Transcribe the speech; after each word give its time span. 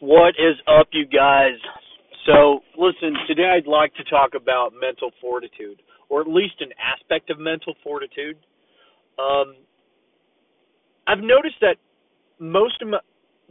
What 0.00 0.30
is 0.38 0.56
up, 0.66 0.88
you 0.92 1.04
guys? 1.04 1.60
So, 2.24 2.60
listen, 2.78 3.14
today 3.28 3.52
I'd 3.54 3.66
like 3.66 3.94
to 3.96 4.04
talk 4.04 4.30
about 4.34 4.72
mental 4.72 5.10
fortitude, 5.20 5.82
or 6.08 6.22
at 6.22 6.26
least 6.26 6.54
an 6.60 6.70
aspect 6.80 7.28
of 7.28 7.38
mental 7.38 7.74
fortitude. 7.84 8.38
Um, 9.18 9.56
I've 11.06 11.18
noticed 11.18 11.56
that 11.60 11.76
most 12.38 12.80
of 12.80 12.88
my, 12.88 13.00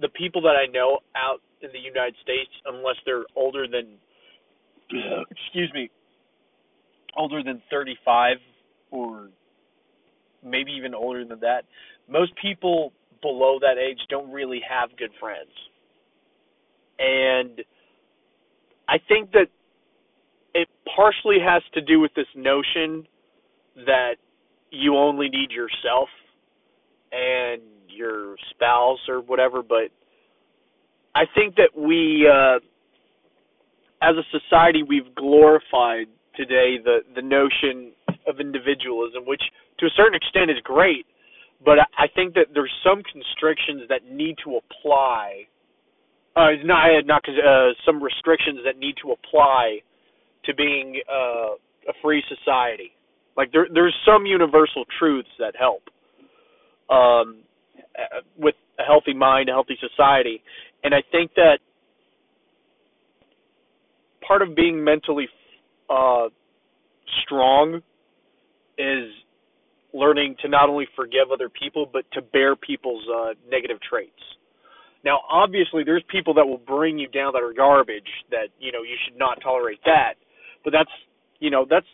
the 0.02 0.10
people 0.10 0.42
that 0.42 0.56
I 0.58 0.66
know 0.66 0.98
out 1.16 1.40
in 1.62 1.70
the 1.72 1.78
United 1.78 2.16
States, 2.24 2.50
unless 2.66 2.96
they're 3.06 3.26
older 3.36 3.68
than, 3.68 4.00
excuse 5.30 5.70
me, 5.76 5.92
older 7.16 7.44
than 7.44 7.62
35 7.70 8.38
or 8.90 9.30
maybe 10.44 10.72
even 10.72 10.96
older 10.96 11.24
than 11.26 11.42
that, 11.42 11.66
most 12.10 12.32
people 12.42 12.92
below 13.22 13.60
that 13.62 13.78
age 13.78 14.00
don't 14.10 14.32
really 14.32 14.62
have 14.68 14.90
good 14.98 15.12
friends. 15.20 15.52
And 17.00 17.64
I 18.88 18.98
think 19.08 19.32
that 19.32 19.48
it 20.54 20.68
partially 20.96 21.38
has 21.40 21.62
to 21.74 21.82
do 21.82 22.00
with 22.00 22.14
this 22.16 22.28
notion 22.36 23.08
that 23.86 24.16
you 24.72 24.96
only 24.96 25.30
need 25.30 25.52
yourself 25.52 26.10
and 27.12 27.62
your 27.88 28.36
spouse 28.52 29.00
or 29.08 29.22
whatever, 29.22 29.64
but 29.64 29.90
I 31.16 31.24
think 31.36 31.56
that 31.56 31.70
we 31.76 32.28
uh 32.28 32.60
as 34.02 34.16
a 34.16 34.24
society 34.32 34.84
we've 34.84 35.14
glorified 35.16 36.08
today 36.36 36.78
the 36.84 37.00
the 37.16 37.22
notion 37.22 37.92
of 38.28 38.40
individualism, 38.40 39.26
which 39.26 39.42
to 39.80 39.86
a 39.86 39.90
certain 39.96 40.16
extent 40.16 40.52
is 40.52 40.58
great, 40.64 41.06
but 41.64 41.80
I 41.98 42.08
think 42.14 42.34
that 42.36 42.48
there's 42.54 42.74
some 42.84 43.02
constrictions 43.04 43.84
that 43.90 44.10
need 44.12 44.38
to 44.44 44.58
apply. 44.58 45.48
Uh, 46.40 46.52
not 46.64 47.06
not 47.06 47.22
uh, 47.28 47.74
some 47.86 48.02
restrictions 48.02 48.60
that 48.64 48.80
need 48.80 48.96
to 49.04 49.12
apply 49.12 49.80
to 50.46 50.56
being 50.56 51.02
uh, 51.12 51.52
a 51.90 51.94
free 52.02 52.24
society. 52.30 52.92
Like 53.36 53.52
there, 53.52 53.68
there's 53.74 53.96
some 54.06 54.26
universal 54.26 54.86
truths 54.98 55.28
that 55.38 55.54
help 55.60 55.84
um, 56.90 57.40
uh, 57.98 58.22
with 58.38 58.56
a 58.80 58.84
healthy 58.84 59.14
mind, 59.14 59.50
a 59.50 59.52
healthy 59.52 59.78
society, 59.82 60.42
and 60.86 60.96
I 60.96 61.04
think 61.12 61.32
that 61.36 61.60
part 64.26 64.42
of 64.42 64.56
being 64.56 64.82
mentally 64.82 65.28
uh, 65.90 66.30
strong 67.26 67.82
is 68.78 69.10
learning 69.94 70.38
to 70.42 70.48
not 70.48 70.70
only 70.70 70.88
forgive 70.96 71.32
other 71.34 71.50
people 71.50 71.86
but 71.92 72.06
to 72.14 72.22
bear 72.22 72.56
people's 72.56 73.06
uh, 73.14 73.34
negative 73.52 73.80
traits. 73.82 74.14
Now, 75.04 75.22
obviously, 75.32 75.84
there's 75.84 76.04
people 76.10 76.34
that 76.36 76.46
will 76.46 76.60
bring 76.60 77.00
you 77.00 77.08
down 77.08 77.34
that 77.34 77.42
are 77.42 77.54
garbage. 77.54 78.10
That 78.32 78.50
you 78.60 78.72
know 78.72 78.82
you 78.84 78.96
should 79.06 79.18
not 79.18 79.40
tolerate 79.42 79.80
that. 79.86 80.16
But 80.64 80.74
that's 80.74 80.92
you 81.40 81.50
know 81.50 81.66
that's 81.70 81.88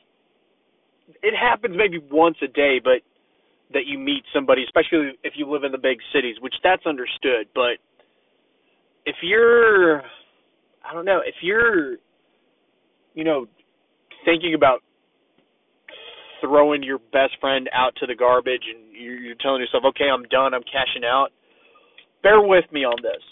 it 1.22 1.34
happens 1.38 1.76
maybe 1.78 2.04
once 2.12 2.38
a 2.42 2.48
day, 2.48 2.80
but 2.84 3.02
that 3.74 3.86
you 3.86 3.98
meet 3.98 4.24
somebody, 4.34 4.64
especially 4.64 5.12
if 5.24 5.34
you 5.36 5.50
live 5.50 5.64
in 5.64 5.72
the 5.72 5.78
big 5.78 5.98
cities, 6.14 6.36
which 6.42 6.54
that's 6.64 6.86
understood. 6.86 7.48
But 7.54 7.78
if 9.06 9.16
you're, 9.22 10.02
I 10.02 10.94
don't 10.94 11.06
know, 11.06 11.22
if 11.26 11.36
you're, 11.42 11.94
you 13.14 13.24
know, 13.24 13.48
thinking 14.24 14.54
about 14.54 14.82
throwing 16.42 16.84
your 16.84 17.00
best 17.00 17.38
friend 17.40 17.70
out 17.74 17.94
to 17.98 18.06
the 18.06 18.16
garbage 18.16 18.64
and 18.70 18.96
you're, 18.96 19.36
telling 19.42 19.62
yourself, 19.62 19.84
okay, 19.90 20.06
I'm 20.12 20.24
done, 20.24 20.54
I'm 20.54 20.64
cashing 20.64 21.04
out, 21.06 21.30
bear 22.26 22.42
with 22.42 22.66
me 22.74 22.84
on 22.86 22.98
this. 23.04 23.24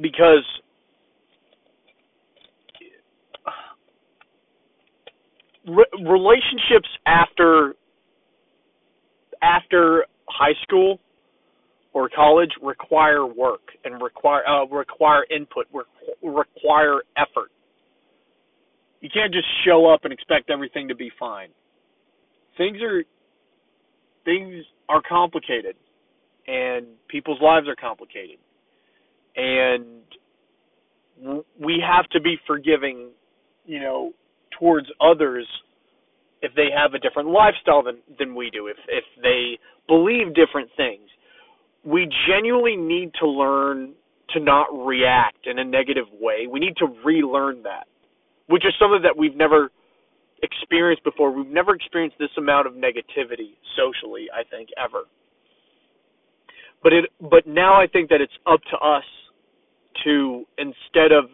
Because 0.00 0.44
re- 5.66 6.08
relationships 6.08 6.88
after 7.06 7.74
after 9.42 10.06
high 10.28 10.54
school 10.62 11.00
or 11.92 12.08
college 12.08 12.50
require 12.62 13.26
work 13.26 13.62
and 13.84 14.02
require 14.02 14.46
uh, 14.48 14.66
require 14.66 15.24
input, 15.30 15.66
require 16.22 17.02
effort. 17.16 17.50
You 19.00 19.10
can't 19.12 19.32
just 19.34 19.46
show 19.66 19.86
up 19.92 20.04
and 20.04 20.12
expect 20.12 20.50
everything 20.50 20.88
to 20.88 20.94
be 20.94 21.10
fine 21.18 21.50
things 22.56 22.78
are 22.82 23.04
things 24.24 24.64
are 24.88 25.02
complicated 25.08 25.76
and 26.46 26.86
people's 27.08 27.40
lives 27.40 27.66
are 27.68 27.76
complicated 27.76 28.38
and 29.36 29.84
we 31.60 31.82
have 31.86 32.06
to 32.10 32.20
be 32.20 32.36
forgiving 32.46 33.10
you 33.66 33.80
know 33.80 34.12
towards 34.58 34.86
others 35.00 35.46
if 36.42 36.52
they 36.54 36.68
have 36.74 36.94
a 36.94 36.98
different 36.98 37.28
lifestyle 37.28 37.82
than 37.82 37.98
than 38.18 38.34
we 38.34 38.50
do 38.50 38.66
if 38.66 38.76
if 38.88 39.04
they 39.22 39.58
believe 39.88 40.34
different 40.34 40.70
things 40.76 41.08
we 41.84 42.08
genuinely 42.28 42.76
need 42.76 43.10
to 43.20 43.26
learn 43.28 43.92
to 44.30 44.40
not 44.40 44.66
react 44.86 45.46
in 45.46 45.58
a 45.58 45.64
negative 45.64 46.06
way 46.20 46.46
we 46.50 46.60
need 46.60 46.76
to 46.76 46.86
relearn 47.04 47.62
that 47.62 47.86
which 48.46 48.64
is 48.64 48.72
something 48.78 49.02
that 49.02 49.16
we've 49.16 49.36
never 49.36 49.70
experienced 50.44 51.04
before. 51.04 51.30
We've 51.30 51.46
never 51.46 51.74
experienced 51.74 52.18
this 52.18 52.30
amount 52.36 52.66
of 52.66 52.74
negativity 52.74 53.56
socially, 53.76 54.26
I 54.32 54.44
think, 54.48 54.68
ever. 54.76 55.04
But 56.84 56.92
it 56.92 57.06
but 57.18 57.46
now 57.46 57.80
I 57.80 57.86
think 57.86 58.10
that 58.10 58.20
it's 58.20 58.32
up 58.46 58.60
to 58.70 58.76
us 58.76 59.04
to 60.04 60.44
instead 60.58 61.12
of 61.12 61.30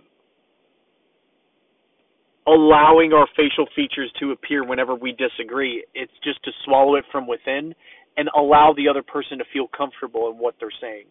allowing 2.47 3.13
our 3.13 3.27
facial 3.37 3.67
features 3.75 4.11
to 4.21 4.31
appear 4.31 4.65
whenever 4.65 4.95
we 4.95 5.13
disagree, 5.13 5.85
it's 5.95 6.13
just 6.25 6.43
to 6.45 6.53
swallow 6.65 6.95
it 6.95 7.05
from 7.13 7.27
within 7.27 7.75
and 8.17 8.29
allow 8.37 8.73
the 8.77 8.89
other 8.89 9.03
person 9.03 9.39
to 9.39 9.45
feel 9.53 9.67
comfortable 9.77 10.31
in 10.31 10.39
what 10.39 10.55
they're 10.61 10.71
saying. 10.81 11.07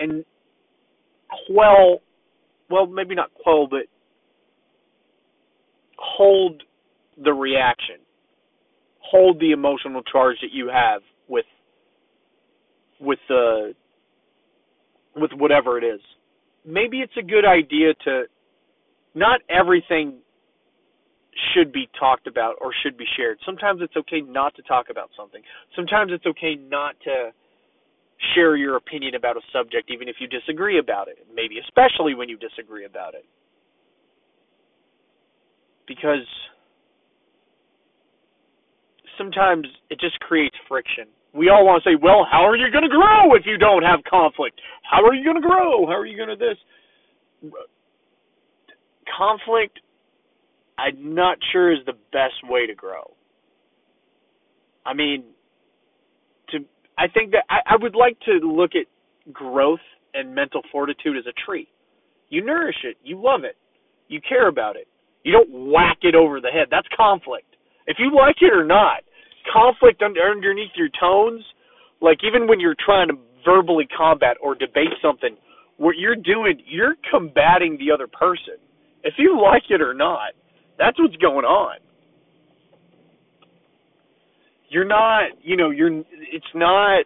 And 0.00 0.24
quell 1.46 2.00
well, 2.70 2.86
maybe 2.86 3.14
not 3.14 3.32
quell, 3.34 3.66
but 3.66 3.82
hold 5.98 6.62
the 7.22 7.32
reaction. 7.32 7.96
Hold 9.00 9.38
the 9.40 9.52
emotional 9.52 10.02
charge 10.02 10.38
that 10.40 10.52
you 10.52 10.68
have 10.68 11.02
with 13.00 13.18
the 13.28 13.74
with 15.16 15.30
whatever 15.36 15.78
it 15.78 15.84
is. 15.84 16.00
Maybe 16.66 16.98
it's 16.98 17.16
a 17.18 17.22
good 17.22 17.44
idea 17.44 17.94
to 18.04 18.24
not 19.14 19.40
everything 19.48 20.18
should 21.54 21.72
be 21.72 21.88
talked 21.98 22.26
about 22.26 22.54
or 22.60 22.72
should 22.82 22.96
be 22.96 23.04
shared. 23.16 23.38
Sometimes 23.44 23.80
it's 23.82 23.96
okay 23.96 24.20
not 24.20 24.54
to 24.56 24.62
talk 24.62 24.86
about 24.90 25.10
something. 25.16 25.42
Sometimes 25.74 26.12
it's 26.12 26.26
okay 26.26 26.56
not 26.56 26.94
to 27.04 27.30
share 28.34 28.56
your 28.56 28.76
opinion 28.76 29.14
about 29.14 29.36
a 29.36 29.40
subject 29.52 29.90
even 29.90 30.08
if 30.08 30.16
you 30.20 30.26
disagree 30.26 30.78
about 30.78 31.08
it. 31.08 31.18
Maybe 31.34 31.58
especially 31.58 32.14
when 32.14 32.28
you 32.28 32.36
disagree 32.36 32.84
about 32.86 33.14
it. 33.14 33.24
Because 35.86 36.26
sometimes 39.18 39.66
it 39.90 40.00
just 40.00 40.18
creates 40.20 40.56
friction. 40.68 41.06
We 41.34 41.48
all 41.48 41.66
want 41.66 41.82
to 41.82 41.90
say, 41.90 41.96
well, 42.00 42.26
how 42.30 42.46
are 42.46 42.56
you 42.56 42.70
going 42.70 42.84
to 42.84 42.88
grow 42.88 43.34
if 43.34 43.42
you 43.44 43.58
don't 43.58 43.82
have 43.82 44.00
conflict? 44.08 44.60
How 44.88 45.04
are 45.04 45.14
you 45.14 45.24
going 45.24 45.40
to 45.40 45.46
grow? 45.46 45.84
How 45.86 45.98
are 45.98 46.06
you 46.06 46.16
going 46.16 46.28
to 46.28 46.36
this? 46.36 47.52
Conflict, 49.18 49.80
I'm 50.78 51.14
not 51.14 51.38
sure 51.52 51.72
is 51.72 51.80
the 51.86 51.98
best 52.12 52.34
way 52.48 52.66
to 52.66 52.74
grow. 52.74 53.14
I 54.86 54.94
mean, 54.94 55.24
to 56.50 56.58
I 56.98 57.08
think 57.08 57.32
that 57.32 57.44
I, 57.50 57.74
I 57.74 57.76
would 57.80 57.96
like 57.96 58.18
to 58.26 58.32
look 58.46 58.72
at 58.74 58.86
growth 59.32 59.80
and 60.14 60.34
mental 60.34 60.62
fortitude 60.70 61.16
as 61.16 61.24
a 61.26 61.34
tree. 61.44 61.68
You 62.28 62.44
nourish 62.44 62.76
it, 62.84 62.96
you 63.02 63.20
love 63.20 63.44
it, 63.44 63.56
you 64.08 64.20
care 64.20 64.48
about 64.48 64.76
it. 64.76 64.86
You 65.22 65.32
don't 65.32 65.70
whack 65.72 65.98
it 66.02 66.14
over 66.14 66.40
the 66.40 66.50
head. 66.50 66.68
That's 66.70 66.86
conflict. 66.94 67.56
If 67.86 67.96
you 67.98 68.14
like 68.14 68.36
it 68.40 68.52
or 68.52 68.64
not, 68.64 69.03
conflict 69.52 70.02
under, 70.02 70.20
underneath 70.20 70.72
your 70.76 70.88
tones, 70.98 71.44
like 72.00 72.18
even 72.24 72.46
when 72.46 72.60
you're 72.60 72.76
trying 72.84 73.08
to 73.08 73.14
verbally 73.44 73.86
combat 73.96 74.36
or 74.42 74.54
debate 74.54 74.92
something, 75.02 75.36
what 75.76 75.96
you're 75.96 76.16
doing, 76.16 76.60
you're 76.66 76.94
combating 77.10 77.78
the 77.78 77.92
other 77.92 78.06
person. 78.06 78.56
If 79.02 79.14
you 79.18 79.40
like 79.40 79.64
it 79.70 79.80
or 79.80 79.94
not, 79.94 80.32
that's 80.78 80.98
what's 80.98 81.16
going 81.16 81.44
on. 81.44 81.78
You're 84.68 84.86
not, 84.86 85.30
you 85.42 85.56
know, 85.56 85.70
you're 85.70 86.00
it's 86.10 86.52
not 86.54 87.04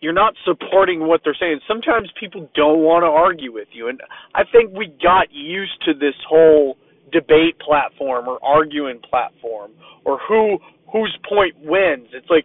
you're 0.00 0.12
not 0.12 0.34
supporting 0.44 1.06
what 1.06 1.20
they're 1.24 1.36
saying. 1.38 1.60
Sometimes 1.68 2.10
people 2.18 2.48
don't 2.54 2.80
want 2.80 3.04
to 3.04 3.08
argue 3.08 3.52
with 3.52 3.68
you 3.72 3.88
and 3.88 4.00
I 4.34 4.42
think 4.50 4.72
we 4.76 4.94
got 5.02 5.28
used 5.30 5.82
to 5.84 5.94
this 5.94 6.14
whole 6.28 6.76
debate 7.12 7.58
platform 7.60 8.28
or 8.28 8.38
arguing 8.44 9.00
platform 9.08 9.72
or 10.04 10.18
who 10.28 10.58
whose 10.90 11.16
point 11.28 11.54
wins. 11.62 12.08
It's 12.12 12.28
like 12.30 12.44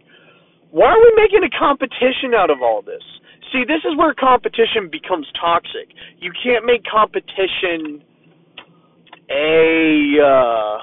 why 0.70 0.86
are 0.86 1.00
we 1.00 1.12
making 1.16 1.42
a 1.44 1.58
competition 1.58 2.34
out 2.36 2.50
of 2.50 2.58
all 2.62 2.82
this? 2.82 3.02
See, 3.52 3.64
this 3.66 3.80
is 3.88 3.96
where 3.96 4.12
competition 4.12 4.90
becomes 4.92 5.26
toxic. 5.40 5.88
You 6.18 6.30
can't 6.44 6.66
make 6.66 6.82
competition 6.84 8.04
a 9.30 10.16
uh, 10.20 10.78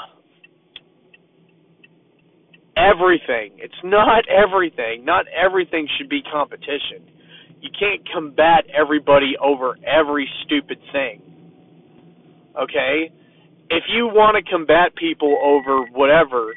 everything. 2.77 3.57
It's 3.57 3.81
not 3.83 4.23
everything. 4.29 5.05
Not 5.05 5.25
everything 5.29 5.87
should 5.97 6.09
be 6.09 6.21
competition. 6.21 7.05
You 7.61 7.69
can't 7.77 8.01
combat 8.13 8.65
everybody 8.75 9.33
over 9.41 9.77
every 9.85 10.29
stupid 10.45 10.77
thing. 10.91 11.21
Okay? 12.59 13.11
If 13.69 13.83
you 13.89 14.07
want 14.07 14.37
to 14.37 14.49
combat 14.49 14.95
people 14.95 15.37
over 15.41 15.85
whatever, 15.91 16.53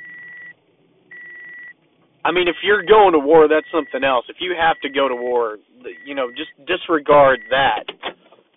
I 2.24 2.32
mean, 2.32 2.48
if 2.48 2.56
you're 2.62 2.82
going 2.82 3.12
to 3.12 3.18
war, 3.18 3.48
that's 3.48 3.66
something 3.72 4.04
else. 4.04 4.26
If 4.28 4.36
you 4.40 4.54
have 4.58 4.78
to 4.80 4.90
go 4.90 5.08
to 5.08 5.14
war, 5.14 5.56
you 6.04 6.14
know, 6.14 6.28
just 6.30 6.50
disregard 6.66 7.40
that. 7.50 7.84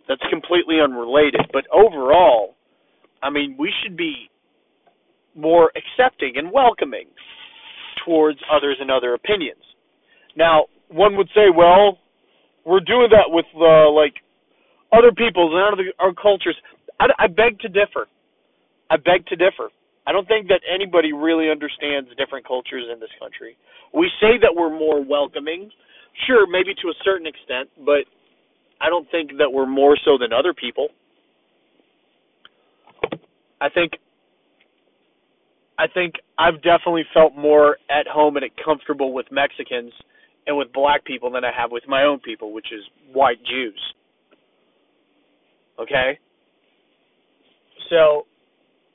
That's 0.08 0.22
completely 0.30 0.80
unrelated. 0.84 1.42
But 1.54 1.64
overall, 1.72 2.56
I 3.24 3.30
mean, 3.30 3.56
we 3.58 3.72
should 3.82 3.96
be 3.96 4.30
more 5.36 5.72
accepting 5.76 6.34
and 6.36 6.52
welcoming 6.52 7.08
towards 8.06 8.40
others 8.52 8.78
and 8.82 8.92
other 8.92 9.14
opinions. 9.14 9.64
Now, 10.36 10.66
one 10.90 11.16
would 11.16 11.30
say, 11.34 11.48
well, 11.56 12.00
we're 12.66 12.82
doing 12.82 13.08
that 13.12 13.30
with 13.30 13.46
uh, 13.56 13.90
like 13.92 14.16
other 14.92 15.12
peoples 15.12 15.52
and 15.54 15.74
other 15.74 15.94
our 16.00 16.14
cultures. 16.14 16.56
I, 17.00 17.06
I 17.18 17.28
beg 17.28 17.60
to 17.60 17.70
differ. 17.70 18.08
I 18.92 18.98
beg 18.98 19.26
to 19.28 19.38
differ. 19.38 19.72
I 20.06 20.12
don't 20.12 20.28
think 20.28 20.50
that 20.50 20.60
anybody 20.68 21.14
really 21.14 21.50
understands 21.50 22.10
different 22.18 22.46
cultures 22.46 22.84
in 22.92 23.00
this 23.00 23.10
country. 23.20 23.56
We 23.94 24.12
say 24.20 24.38
that 24.42 24.52
we're 24.54 24.70
more 24.70 25.02
welcoming, 25.02 25.72
sure, 26.28 26.46
maybe 26.46 26.74
to 26.82 26.90
a 26.90 26.94
certain 27.06 27.26
extent, 27.26 27.70
but 27.86 28.04
I 28.82 28.90
don't 28.90 29.10
think 29.10 29.38
that 29.38 29.50
we're 29.50 29.68
more 29.68 29.96
so 30.04 30.18
than 30.20 30.34
other 30.34 30.54
people. 30.54 30.90
I 33.62 33.70
think 33.70 33.94
I 35.78 35.88
think 35.88 36.16
I've 36.38 36.62
definitely 36.62 37.06
felt 37.14 37.36
more 37.36 37.78
at 37.90 38.08
home 38.08 38.36
and 38.38 38.46
comfortable 38.64 39.14
with 39.14 39.26
Mexicans 39.32 39.94
and 40.46 40.58
with 40.58 40.74
black 40.74 41.06
people 41.06 41.32
than 41.32 41.46
I 41.46 41.52
have 41.56 41.72
with 41.72 41.84
my 41.88 42.04
own 42.04 42.20
people, 42.20 42.54
which 42.54 42.68
is 42.72 42.84
white 43.14 43.40
Jews. 43.46 43.80
Okay? 45.80 46.20
So 47.90 48.26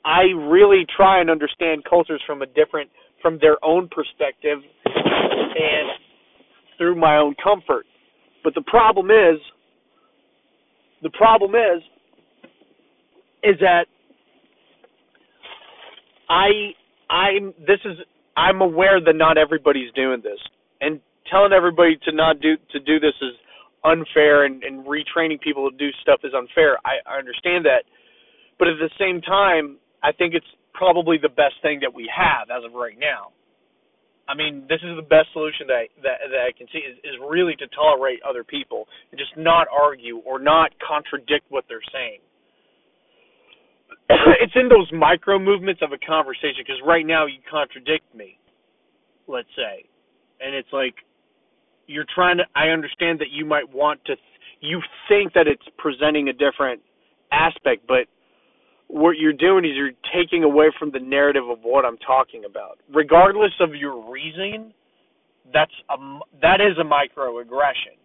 I 0.07 0.21
really 0.47 0.85
try 0.95 1.19
and 1.19 1.29
understand 1.29 1.83
cultures 1.83 2.21
from 2.25 2.41
a 2.41 2.45
different 2.45 2.89
from 3.21 3.39
their 3.41 3.57
own 3.61 3.89
perspective 3.89 4.59
and 4.85 5.89
through 6.77 6.95
my 6.95 7.17
own 7.17 7.35
comfort. 7.43 7.85
But 8.41 8.55
the 8.55 8.61
problem 8.61 9.07
is 9.11 9.37
the 11.03 11.09
problem 11.09 11.55
is 11.55 11.83
is 13.43 13.55
that 13.59 13.87
I 16.29 16.71
I'm 17.09 17.53
this 17.59 17.79
is 17.83 17.97
I'm 18.37 18.61
aware 18.61 19.01
that 19.01 19.15
not 19.15 19.37
everybody's 19.37 19.91
doing 19.91 20.21
this. 20.23 20.39
And 20.79 21.01
telling 21.29 21.51
everybody 21.51 21.97
to 22.05 22.15
not 22.15 22.39
do 22.39 22.55
to 22.71 22.79
do 22.79 22.97
this 22.97 23.15
is 23.21 23.33
unfair 23.83 24.45
and, 24.45 24.63
and 24.63 24.85
retraining 24.85 25.41
people 25.41 25.69
to 25.69 25.75
do 25.75 25.89
stuff 26.01 26.21
is 26.23 26.31
unfair. 26.33 26.77
I, 26.85 26.99
I 27.05 27.17
understand 27.17 27.65
that. 27.65 27.83
But 28.57 28.69
at 28.69 28.77
the 28.79 28.89
same 28.97 29.21
time, 29.21 29.77
I 30.07 30.13
think 30.13 30.33
it's 30.33 30.47
probably 30.73 31.17
the 31.21 31.27
best 31.27 31.59
thing 31.61 31.79
that 31.81 31.93
we 31.93 32.07
have 32.07 32.47
as 32.47 32.63
of 32.63 32.71
right 32.71 32.95
now. 32.97 33.35
I 34.29 34.35
mean, 34.35 34.63
this 34.69 34.79
is 34.79 34.95
the 34.95 35.03
best 35.03 35.27
solution 35.33 35.67
that 35.67 35.91
that 36.03 36.23
that 36.31 36.43
I 36.47 36.51
can 36.55 36.67
see 36.71 36.79
is, 36.79 36.95
is 37.03 37.15
really 37.27 37.55
to 37.59 37.67
tolerate 37.75 38.19
other 38.23 38.43
people 38.43 38.87
and 39.11 39.19
just 39.19 39.35
not 39.35 39.67
argue 39.67 40.19
or 40.23 40.39
not 40.39 40.71
contradict 40.79 41.45
what 41.49 41.65
they're 41.67 41.83
saying. 41.91 42.19
it's 44.43 44.55
in 44.55 44.69
those 44.69 44.87
micro 44.93 45.39
movements 45.39 45.81
of 45.83 45.91
a 45.91 45.99
conversation 45.99 46.63
because 46.63 46.79
right 46.85 47.05
now 47.05 47.25
you 47.25 47.39
contradict 47.49 48.07
me, 48.15 48.39
let's 49.27 49.51
say, 49.55 49.83
and 50.39 50.55
it's 50.55 50.71
like 50.71 50.95
you're 51.87 52.07
trying 52.15 52.37
to 52.37 52.43
I 52.55 52.69
understand 52.69 53.19
that 53.19 53.31
you 53.31 53.43
might 53.43 53.67
want 53.67 54.03
to 54.05 54.15
you 54.59 54.79
think 55.07 55.33
that 55.33 55.47
it's 55.47 55.67
presenting 55.77 56.29
a 56.29 56.33
different 56.33 56.81
aspect, 57.31 57.87
but 57.87 58.07
what 58.87 59.17
you're 59.17 59.33
doing 59.33 59.65
is 59.65 59.71
you're 59.75 59.91
taking 60.13 60.43
away 60.43 60.71
from 60.79 60.91
the 60.91 60.99
narrative 60.99 61.43
of 61.49 61.59
what 61.61 61.85
I'm 61.85 61.97
talking 61.97 62.43
about. 62.45 62.79
Regardless 62.93 63.51
of 63.59 63.75
your 63.75 64.09
reasoning, 64.11 64.73
that's 65.53 65.71
a 65.89 66.19
that 66.41 66.61
is 66.61 66.77
a 66.79 66.83
microaggression. 66.83 67.97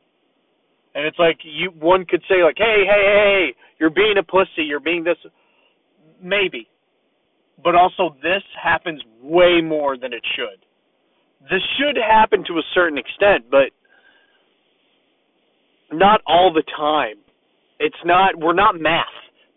And 0.94 1.06
it's 1.06 1.18
like 1.18 1.38
you 1.44 1.70
one 1.70 2.04
could 2.04 2.22
say 2.28 2.42
like, 2.42 2.56
"Hey, 2.58 2.84
hey, 2.86 3.04
hey, 3.06 3.54
you're 3.78 3.90
being 3.90 4.14
a 4.18 4.22
pussy, 4.22 4.64
you're 4.64 4.80
being 4.80 5.04
this 5.04 5.18
maybe." 6.22 6.68
But 7.62 7.74
also 7.74 8.16
this 8.22 8.42
happens 8.60 9.00
way 9.22 9.60
more 9.62 9.96
than 9.96 10.12
it 10.12 10.22
should 10.36 10.64
this 11.50 11.62
should 11.78 11.96
happen 11.96 12.44
to 12.46 12.54
a 12.54 12.62
certain 12.74 12.98
extent, 12.98 13.46
but 13.50 13.70
not 15.92 16.20
all 16.26 16.52
the 16.52 16.62
time. 16.76 17.16
It's 17.78 17.96
not 18.04 18.38
we're 18.38 18.54
not 18.54 18.78
math. 18.78 19.06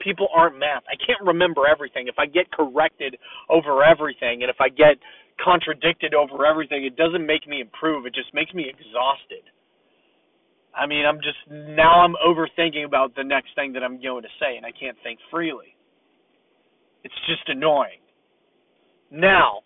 People 0.06 0.28
aren't 0.34 0.60
math. 0.60 0.84
I 0.86 0.96
can't 1.04 1.26
remember 1.26 1.68
everything. 1.68 2.08
If 2.08 2.20
I 2.20 2.28
get 2.28 2.52
corrected 2.52 3.18
over 3.50 3.84
everything 3.84 4.44
and 4.44 4.52
if 4.52 4.62
I 4.62 4.70
get 4.70 5.02
contradicted 5.44 6.14
over 6.14 6.46
everything, 6.46 6.86
it 6.86 6.96
doesn't 6.96 7.26
make 7.26 7.48
me 7.48 7.60
improve. 7.60 8.06
It 8.06 8.14
just 8.14 8.32
makes 8.34 8.54
me 8.54 8.70
exhausted. 8.70 9.50
I 10.76 10.86
mean, 10.86 11.06
I'm 11.06 11.18
just 11.18 11.40
now 11.50 12.06
I'm 12.06 12.14
overthinking 12.22 12.86
about 12.86 13.16
the 13.16 13.24
next 13.24 13.56
thing 13.56 13.74
that 13.74 13.84
I'm 13.84 14.00
going 14.00 14.22
to 14.22 14.30
say 14.40 14.58
and 14.58 14.66
I 14.66 14.72
can't 14.72 14.98
think 15.04 15.20
freely. 15.32 15.76
It's 17.04 17.16
just 17.28 17.50
annoying. 17.50 18.00
Now, 19.10 19.62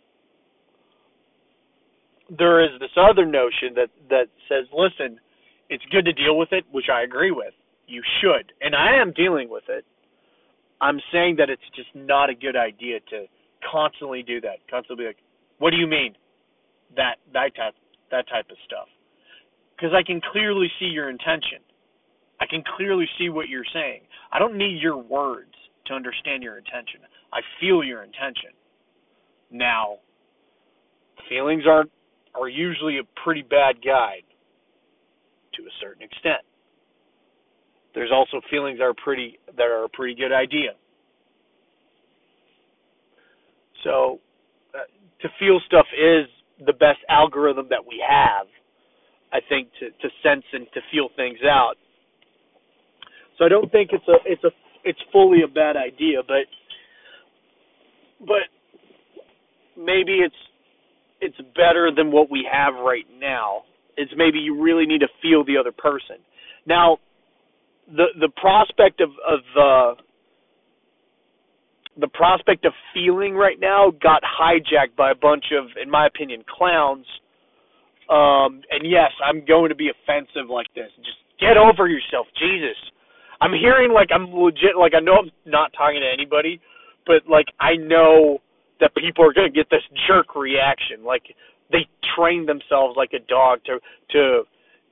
there 2.30 2.64
is 2.64 2.80
this 2.80 2.92
other 2.96 3.26
notion 3.26 3.74
that 3.76 3.90
that 4.10 4.28
says, 4.48 4.68
listen, 4.72 5.20
it's 5.70 5.84
good 5.92 6.06
to 6.06 6.14
deal 6.14 6.38
with 6.38 6.50
it, 6.54 6.64
which 6.72 6.86
I 6.94 7.02
agree 7.04 7.32
with. 7.32 7.54
You 7.88 8.04
should, 8.22 8.54
and 8.62 8.76
I 8.76 9.02
am 9.02 9.12
dealing 9.14 9.50
with 9.50 9.64
it. 9.68 9.84
I'm 10.82 11.00
saying 11.12 11.36
that 11.38 11.50
it's 11.50 11.62
just 11.76 11.90
not 11.94 12.30
a 12.30 12.36
good 12.36 12.56
idea 12.56 13.00
to 13.10 13.26
constantly 13.70 14.24
do 14.24 14.40
that. 14.42 14.60
Constantly 14.70 15.04
be 15.04 15.08
like, 15.08 15.18
what 15.58 15.72
do 15.72 15.78
you 15.78 15.88
mean? 15.88 16.16
That 16.96 17.16
that 17.34 17.56
type 17.56 17.76
that 18.12 18.28
type 18.30 18.46
of 18.50 18.58
stuff. 18.66 18.88
Because 19.76 19.94
I 19.94 20.04
can 20.04 20.22
clearly 20.32 20.68
see 20.80 20.86
your 20.86 21.10
intention. 21.10 21.60
I 22.42 22.46
can 22.46 22.64
clearly 22.78 23.08
see 23.18 23.30
what 23.30 23.50
you're 23.50 23.68
saying. 23.74 24.02
I 24.32 24.40
don't 24.40 24.58
need 24.58 24.82
your 24.82 24.98
words 24.98 25.54
to 25.88 25.94
understand 25.94 26.44
your 26.44 26.58
intention. 26.58 27.02
I 27.34 27.42
feel 27.60 27.84
your 27.84 28.04
intention. 28.04 28.52
Now, 29.52 29.98
feelings 31.28 31.64
aren't 31.68 31.92
are 32.36 32.48
usually 32.48 33.00
a 33.00 33.04
pretty 33.24 33.42
bad 33.42 33.84
guide 33.84 34.24
to 35.56 35.64
a 35.64 35.74
certain 35.82 36.04
extent. 36.04 36.42
There's 37.96 38.12
also 38.14 38.40
feelings 38.50 38.80
are 38.80 38.94
pretty 38.94 39.40
that 39.60 39.68
are 39.68 39.84
a 39.84 39.90
pretty 39.90 40.16
good 40.16 40.32
idea. 40.32 40.72
So 43.84 44.20
uh, 44.74 44.90
to 45.22 45.28
feel 45.40 45.60
stuff 45.68 45.86
is 45.94 46.26
the 46.66 46.74
best 46.74 47.00
algorithm 47.10 47.68
that 47.70 47.86
we 47.88 48.04
have, 48.08 48.48
I 49.32 49.40
think, 49.48 49.70
to 49.80 49.90
to 49.90 50.10
sense 50.24 50.44
and 50.52 50.66
to 50.74 50.82
feel 50.92 51.10
things 51.16 51.40
out. 51.46 51.76
So 53.38 53.46
I 53.46 53.50
don't 53.50 53.72
think 53.72 53.92
it's 53.94 54.08
a 54.08 54.18
it's 54.26 54.44
a 54.44 54.52
it's 54.84 55.00
fully 55.12 55.40
a 55.44 55.48
bad 55.48 55.78
idea, 55.78 56.20
but 56.28 56.48
but 58.20 58.48
maybe 59.78 60.20
it's 60.20 60.36
it's 61.22 61.38
better 61.56 61.92
than 61.96 62.12
what 62.12 62.30
we 62.32 62.48
have 62.52 62.74
right 62.76 63.06
now. 63.20 63.64
It's 63.98 64.12
maybe 64.16 64.40
you 64.40 64.62
really 64.62 64.86
need 64.86 65.00
to 65.00 65.10
feel 65.22 65.44
the 65.44 65.58
other 65.58 65.72
person. 65.72 66.18
Now, 66.66 67.00
the 67.96 68.08
the 68.20 68.30
prospect 68.30 69.02
of 69.02 69.10
of 69.28 69.40
uh, 69.58 70.02
the 72.00 72.08
prospect 72.08 72.66
of 72.66 72.74
feeling 72.94 73.36
right 73.36 73.60
now 73.60 73.92
got 74.02 74.22
hijacked 74.24 74.96
by 74.98 75.12
a 75.12 75.16
bunch 75.16 75.46
of, 75.58 75.66
in 75.82 75.90
my 75.90 76.08
opinion, 76.08 76.44
clowns. 76.48 77.06
Um, 78.10 78.62
and 78.72 78.84
yes, 78.84 79.12
I'm 79.24 79.46
going 79.46 79.70
to 79.70 79.76
be 79.76 79.90
offensive 79.90 80.50
like 80.50 80.68
this. 80.76 80.90
Just 80.98 81.18
get 81.40 81.58
over 81.58 81.88
yourself, 81.88 82.28
Jesus. 82.40 82.78
I'm 83.42 83.54
hearing 83.54 83.92
like 83.94 84.10
I'm 84.14 84.34
legit, 84.34 84.76
like 84.78 84.94
I 84.96 85.00
know 85.00 85.18
I'm 85.24 85.32
not 85.46 85.72
talking 85.74 86.02
to 86.02 86.10
anybody, 86.12 86.60
but 87.06 87.24
like 87.30 87.48
I 87.60 87.76
know 87.76 88.40
that 88.80 88.96
people 88.96 89.26
are 89.26 89.34
going 89.34 89.52
to 89.52 89.56
get 89.56 89.70
this 89.70 89.84
jerk 90.08 90.36
reaction. 90.36 91.04
Like 91.04 91.24
they 91.72 91.88
train 92.16 92.46
themselves 92.46 92.96
like 92.98 93.12
a 93.14 93.20
dog 93.28 93.60
to 93.66 93.80
to 94.12 94.44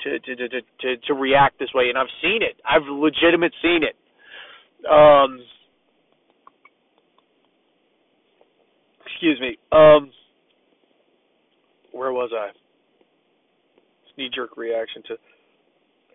to 0.04 0.20
to 0.20 0.36
to 0.50 0.62
to, 0.82 0.98
to 1.08 1.14
react 1.16 1.60
this 1.60 1.70
way, 1.76 1.90
and 1.90 1.98
I've 1.98 2.08
seen 2.22 2.42
it. 2.44 2.60
I've 2.70 2.84
legitimate 2.88 3.54
seen 3.62 3.84
it. 3.84 3.96
Um, 4.90 5.40
excuse 9.06 9.40
me. 9.42 9.58
Um, 9.72 10.12
where 11.94 12.12
was 12.14 12.32
I? 12.36 12.50
Knee 14.18 14.30
jerk 14.34 14.58
reaction 14.58 15.04
to. 15.08 15.16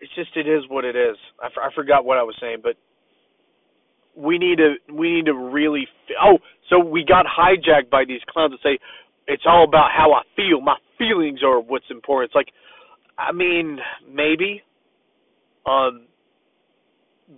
it's 0.01 0.13
just 0.15 0.35
it 0.35 0.47
is 0.47 0.63
what 0.69 0.85
it 0.85 0.95
is. 0.95 1.17
I, 1.41 1.47
f- 1.47 1.61
I 1.61 1.73
forgot 1.75 2.05
what 2.05 2.17
I 2.17 2.23
was 2.23 2.35
saying, 2.41 2.57
but 2.63 2.75
we 4.15 4.37
need 4.37 4.57
to 4.59 4.75
we 4.93 5.13
need 5.13 5.25
to 5.27 5.33
really 5.35 5.83
f- 6.09 6.17
oh 6.23 6.39
so 6.69 6.79
we 6.79 7.05
got 7.05 7.25
hijacked 7.27 7.89
by 7.91 8.05
these 8.05 8.21
clowns 8.29 8.51
that 8.53 8.59
say 8.63 8.79
it's 9.27 9.43
all 9.47 9.63
about 9.65 9.91
how 9.91 10.13
I 10.13 10.23
feel. 10.35 10.61
My 10.61 10.77
feelings 10.97 11.41
are 11.43 11.59
what's 11.61 11.85
important. 11.91 12.31
It's 12.31 12.35
like 12.35 12.49
I 13.17 13.31
mean 13.31 13.79
maybe 14.09 14.61
um 15.65 16.07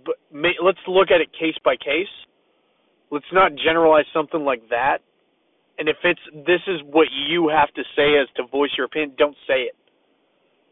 but 0.04 0.16
may, 0.32 0.52
let's 0.62 0.78
look 0.88 1.10
at 1.10 1.20
it 1.20 1.32
case 1.32 1.56
by 1.64 1.76
case. 1.76 2.10
Let's 3.10 3.26
not 3.32 3.52
generalize 3.54 4.04
something 4.12 4.44
like 4.44 4.68
that. 4.70 4.98
And 5.78 5.88
if 5.88 5.96
it's 6.04 6.20
this 6.46 6.60
is 6.66 6.80
what 6.90 7.08
you 7.28 7.48
have 7.48 7.72
to 7.74 7.82
say 7.94 8.18
as 8.20 8.28
to 8.36 8.46
voice 8.50 8.70
your 8.76 8.86
opinion, 8.86 9.14
don't 9.16 9.36
say 9.46 9.62
it. 9.62 9.76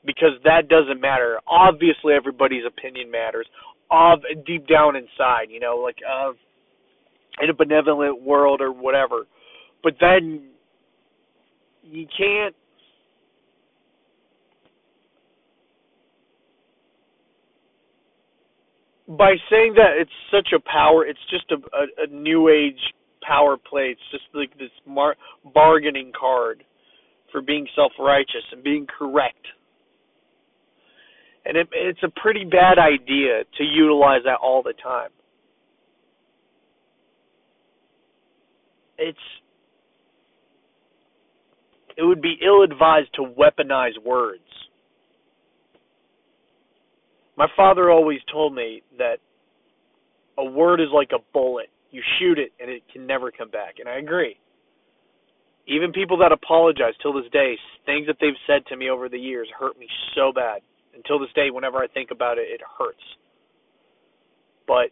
Because 0.04 0.32
that 0.44 0.68
doesn't 0.68 1.00
matter. 1.00 1.38
Obviously 1.46 2.14
everybody's 2.14 2.64
opinion 2.66 3.10
matters. 3.10 3.46
Of 3.90 4.20
deep 4.46 4.66
down 4.66 4.96
inside, 4.96 5.50
you 5.50 5.60
know, 5.60 5.76
like 5.76 5.98
uh 6.08 6.32
in 7.42 7.50
a 7.50 7.54
benevolent 7.54 8.22
world 8.22 8.60
or 8.60 8.72
whatever. 8.72 9.24
But 9.82 9.94
then 10.00 10.48
you 11.82 12.06
can't 12.16 12.54
by 19.08 19.34
saying 19.50 19.74
that 19.74 19.96
it's 19.98 20.10
such 20.30 20.48
a 20.54 20.60
power, 20.60 21.06
it's 21.06 21.18
just 21.30 21.50
a, 21.50 21.56
a, 21.76 22.04
a 22.04 22.06
new 22.06 22.48
age 22.48 22.80
power 23.22 23.56
play. 23.56 23.92
It's 23.92 24.10
just 24.10 24.24
like 24.34 24.56
this 24.58 24.70
mar- 24.86 25.16
bargaining 25.54 26.12
card 26.18 26.64
for 27.32 27.42
being 27.42 27.66
self 27.76 27.92
righteous 27.98 28.44
and 28.52 28.62
being 28.62 28.86
correct. 28.86 29.46
And 31.44 31.56
it, 31.56 31.68
it's 31.72 32.02
a 32.02 32.20
pretty 32.20 32.44
bad 32.44 32.78
idea 32.78 33.44
to 33.58 33.64
utilize 33.64 34.22
that 34.24 34.38
all 34.42 34.62
the 34.62 34.74
time. 34.82 35.10
It's 38.98 39.18
it 41.96 42.02
would 42.04 42.22
be 42.22 42.38
ill 42.44 42.62
advised 42.62 43.14
to 43.14 43.22
weaponize 43.22 44.02
words. 44.04 44.42
My 47.36 47.46
father 47.56 47.90
always 47.90 48.20
told 48.32 48.54
me 48.54 48.82
that 48.98 49.16
a 50.38 50.44
word 50.44 50.80
is 50.80 50.88
like 50.94 51.10
a 51.12 51.22
bullet. 51.32 51.68
You 51.90 52.02
shoot 52.18 52.38
it 52.38 52.52
and 52.60 52.70
it 52.70 52.82
can 52.92 53.06
never 53.06 53.30
come 53.30 53.50
back. 53.50 53.74
And 53.78 53.88
I 53.88 53.98
agree. 53.98 54.36
Even 55.66 55.92
people 55.92 56.18
that 56.18 56.32
apologize 56.32 56.92
till 57.00 57.12
this 57.12 57.30
day, 57.32 57.54
things 57.86 58.06
that 58.06 58.16
they've 58.20 58.38
said 58.46 58.66
to 58.66 58.76
me 58.76 58.90
over 58.90 59.08
the 59.08 59.18
years 59.18 59.48
hurt 59.58 59.78
me 59.78 59.86
so 60.14 60.32
bad. 60.32 60.60
Until 60.94 61.18
this 61.18 61.32
day, 61.34 61.50
whenever 61.50 61.78
I 61.78 61.86
think 61.88 62.10
about 62.10 62.38
it, 62.38 62.46
it 62.50 62.60
hurts. 62.78 63.02
But 64.66 64.90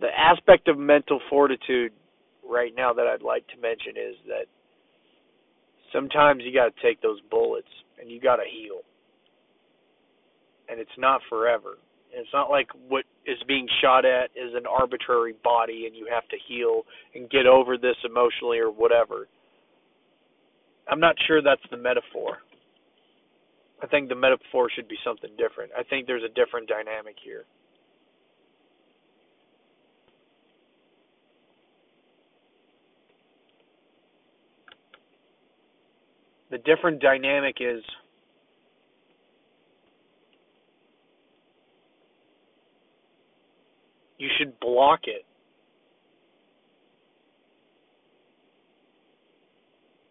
the 0.00 0.08
aspect 0.16 0.68
of 0.68 0.78
mental 0.78 1.20
fortitude 1.28 1.92
right 2.48 2.72
now 2.76 2.92
that 2.92 3.06
I'd 3.06 3.22
like 3.22 3.46
to 3.48 3.60
mention 3.60 3.92
is 3.96 4.16
that 4.26 4.46
sometimes 5.92 6.42
you 6.44 6.52
got 6.52 6.74
to 6.74 6.82
take 6.82 7.00
those 7.02 7.20
bullets 7.30 7.68
and 8.00 8.10
you 8.10 8.20
got 8.20 8.36
to 8.36 8.44
heal. 8.44 8.80
And 10.68 10.80
it's 10.80 10.90
not 10.98 11.20
forever. 11.28 11.76
And 12.12 12.20
it's 12.20 12.32
not 12.32 12.50
like 12.50 12.68
what 12.88 13.04
is 13.26 13.38
being 13.46 13.68
shot 13.82 14.04
at 14.04 14.30
is 14.34 14.54
an 14.54 14.66
arbitrary 14.66 15.34
body 15.44 15.86
and 15.86 15.94
you 15.94 16.08
have 16.12 16.26
to 16.28 16.36
heal 16.48 16.82
and 17.14 17.30
get 17.30 17.46
over 17.46 17.76
this 17.76 17.96
emotionally 18.04 18.58
or 18.58 18.70
whatever. 18.70 19.28
I'm 20.88 21.00
not 21.00 21.14
sure 21.26 21.42
that's 21.42 21.62
the 21.70 21.76
metaphor. 21.76 22.38
I 23.82 23.86
think 23.86 24.08
the 24.08 24.14
metaphor 24.14 24.68
should 24.74 24.88
be 24.88 24.96
something 25.04 25.30
different. 25.38 25.72
I 25.78 25.82
think 25.84 26.06
there's 26.06 26.24
a 26.24 26.34
different 26.34 26.68
dynamic 26.68 27.16
here. 27.22 27.44
The 36.50 36.58
different 36.58 37.00
dynamic 37.00 37.56
is 37.60 37.82
you 44.18 44.28
should 44.38 44.58
block 44.60 45.00
it. 45.04 45.24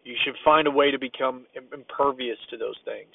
You 0.02 0.16
should 0.24 0.34
find 0.44 0.66
a 0.66 0.70
way 0.70 0.90
to 0.90 0.98
become 0.98 1.46
impervious 1.54 2.38
to 2.50 2.56
those 2.56 2.76
things. 2.84 3.12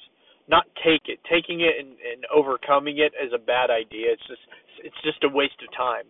Not 0.48 0.64
take 0.84 1.02
it. 1.06 1.18
Taking 1.28 1.60
it 1.60 1.74
and, 1.78 1.88
and 1.88 2.24
overcoming 2.34 2.98
it 2.98 3.12
is 3.22 3.32
a 3.34 3.38
bad 3.38 3.70
idea. 3.70 4.12
It's 4.12 4.26
just 4.28 4.40
it's 4.84 4.96
just 5.02 5.24
a 5.24 5.28
waste 5.28 5.60
of 5.66 5.74
time 5.76 6.06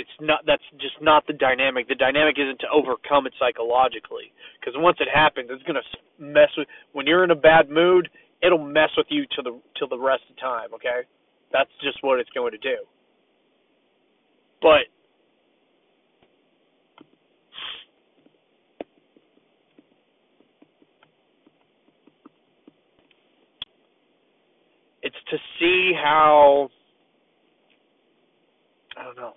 it's 0.00 0.16
not 0.18 0.40
that's 0.46 0.62
just 0.80 0.96
not 1.02 1.26
the 1.26 1.34
dynamic. 1.34 1.86
The 1.86 1.94
dynamic 1.94 2.36
isn't 2.38 2.58
to 2.60 2.68
overcome 2.72 3.26
it 3.26 3.34
psychologically 3.38 4.32
because 4.58 4.72
once 4.80 4.96
it 4.98 5.08
happens, 5.12 5.50
it's 5.52 5.62
gonna 5.64 5.84
mess 6.18 6.48
with. 6.56 6.66
When 6.92 7.06
you're 7.06 7.22
in 7.22 7.30
a 7.30 7.36
bad 7.36 7.68
mood, 7.68 8.08
it'll 8.42 8.64
mess 8.64 8.88
with 8.96 9.08
you 9.10 9.26
till 9.34 9.44
the 9.44 9.60
till 9.78 9.88
the 9.88 9.98
rest 9.98 10.22
of 10.30 10.38
time. 10.38 10.72
Okay, 10.74 11.02
that's 11.52 11.70
just 11.82 11.98
what 12.00 12.18
it's 12.18 12.30
going 12.30 12.52
to 12.52 12.58
do. 12.58 12.78
But 14.62 14.88
it's 25.02 25.16
to 25.30 25.36
see 25.58 25.92
how 25.94 26.70
I 28.96 29.04
don't 29.04 29.16
know 29.16 29.34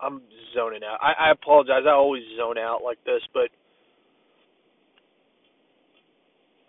I'm 0.00 0.22
zoning 0.54 0.82
out. 0.84 0.98
I, 1.00 1.28
I 1.28 1.30
apologize. 1.32 1.82
I 1.86 1.92
always 1.92 2.22
zone 2.36 2.58
out 2.58 2.80
like 2.84 2.98
this, 3.04 3.22
but 3.32 3.48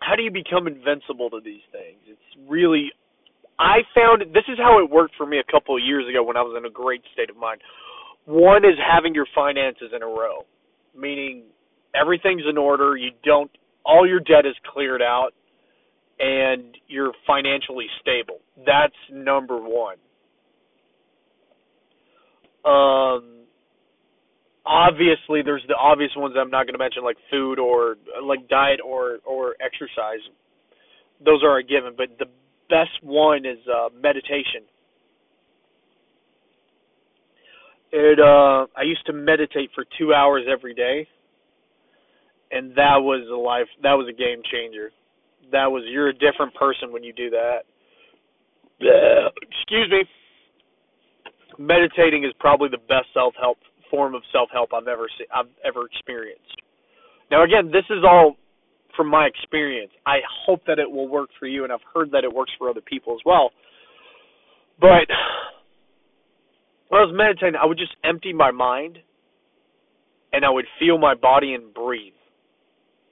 how 0.00 0.16
do 0.16 0.22
you 0.22 0.30
become 0.30 0.66
invincible 0.66 1.30
to 1.30 1.40
these 1.44 1.62
things? 1.72 1.98
It's 2.06 2.48
really 2.48 2.90
I 3.58 3.78
found 3.94 4.22
this 4.32 4.44
is 4.48 4.58
how 4.58 4.82
it 4.82 4.90
worked 4.90 5.14
for 5.16 5.26
me 5.26 5.38
a 5.38 5.52
couple 5.52 5.76
of 5.76 5.82
years 5.82 6.08
ago 6.08 6.22
when 6.22 6.36
I 6.36 6.42
was 6.42 6.54
in 6.56 6.64
a 6.64 6.70
great 6.70 7.02
state 7.12 7.28
of 7.30 7.36
mind. 7.36 7.60
One 8.24 8.64
is 8.64 8.78
having 8.78 9.14
your 9.14 9.26
finances 9.34 9.90
in 9.94 10.02
a 10.02 10.06
row, 10.06 10.44
meaning 10.96 11.44
everything's 11.94 12.44
in 12.48 12.56
order, 12.56 12.96
you 12.96 13.10
don't 13.24 13.50
all 13.84 14.06
your 14.06 14.20
debt 14.20 14.46
is 14.46 14.54
cleared 14.72 15.02
out 15.02 15.30
and 16.20 16.76
you're 16.88 17.12
financially 17.26 17.86
stable. 18.00 18.38
That's 18.66 18.94
number 19.10 19.58
1 19.58 19.96
um, 22.68 23.46
obviously, 24.66 25.42
there's 25.42 25.64
the 25.68 25.74
obvious 25.74 26.10
ones 26.16 26.34
I'm 26.38 26.50
not 26.50 26.66
going 26.66 26.74
to 26.74 26.78
mention, 26.78 27.02
like 27.02 27.16
food 27.30 27.58
or 27.58 27.96
like 28.22 28.48
diet 28.48 28.80
or 28.84 29.18
or 29.24 29.54
exercise. 29.64 30.20
Those 31.24 31.42
are 31.42 31.58
a 31.58 31.62
given, 31.64 31.94
but 31.96 32.08
the 32.18 32.26
best 32.68 33.02
one 33.02 33.46
is 33.46 33.58
uh, 33.66 33.88
meditation. 34.00 34.68
It 37.90 38.20
uh, 38.20 38.66
I 38.76 38.82
used 38.82 39.06
to 39.06 39.14
meditate 39.14 39.70
for 39.74 39.84
two 39.98 40.12
hours 40.12 40.42
every 40.50 40.74
day, 40.74 41.08
and 42.52 42.72
that 42.72 42.98
was 43.00 43.26
a 43.32 43.36
life. 43.36 43.68
That 43.82 43.94
was 43.94 44.06
a 44.08 44.16
game 44.16 44.42
changer. 44.52 44.90
That 45.50 45.66
was 45.72 45.84
you're 45.86 46.08
a 46.08 46.12
different 46.12 46.54
person 46.54 46.92
when 46.92 47.02
you 47.02 47.14
do 47.14 47.30
that. 47.30 47.60
Excuse 48.80 49.90
me 49.90 50.04
meditating 51.58 52.24
is 52.24 52.32
probably 52.38 52.68
the 52.68 52.82
best 52.88 53.06
self 53.12 53.34
help 53.38 53.58
form 53.90 54.14
of 54.14 54.22
self 54.32 54.48
help 54.52 54.72
I've 54.72 54.88
ever 54.88 55.08
seen, 55.18 55.26
I've 55.34 55.50
ever 55.64 55.86
experienced. 55.86 56.62
Now 57.30 57.44
again, 57.44 57.70
this 57.72 57.84
is 57.90 58.04
all 58.04 58.36
from 58.96 59.08
my 59.08 59.26
experience. 59.26 59.92
I 60.06 60.18
hope 60.46 60.62
that 60.66 60.78
it 60.78 60.90
will 60.90 61.08
work 61.08 61.30
for 61.38 61.46
you, 61.46 61.64
and 61.64 61.72
I've 61.72 61.84
heard 61.94 62.10
that 62.12 62.24
it 62.24 62.32
works 62.32 62.52
for 62.58 62.68
other 62.68 62.80
people 62.80 63.14
as 63.14 63.20
well. 63.24 63.50
But 64.80 65.06
when 66.88 67.00
I 67.00 67.04
was 67.04 67.14
meditating, 67.14 67.58
I 67.60 67.66
would 67.66 67.78
just 67.78 67.94
empty 68.04 68.32
my 68.32 68.50
mind, 68.50 68.98
and 70.32 70.44
I 70.44 70.50
would 70.50 70.66
feel 70.78 70.98
my 70.98 71.14
body 71.14 71.54
and 71.54 71.72
breathe. 71.72 72.12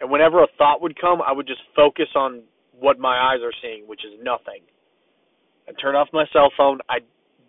And 0.00 0.10
whenever 0.10 0.42
a 0.42 0.46
thought 0.58 0.82
would 0.82 1.00
come, 1.00 1.22
I 1.22 1.32
would 1.32 1.46
just 1.46 1.60
focus 1.74 2.08
on 2.14 2.42
what 2.78 2.98
my 2.98 3.32
eyes 3.32 3.40
are 3.42 3.52
seeing, 3.62 3.86
which 3.86 4.00
is 4.04 4.12
nothing. 4.22 4.60
I 5.68 5.72
turn 5.80 5.94
off 5.94 6.08
my 6.12 6.24
cell 6.32 6.52
phone. 6.56 6.78
I 6.88 6.98